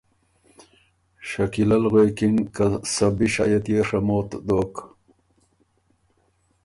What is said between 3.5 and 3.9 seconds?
یه تيې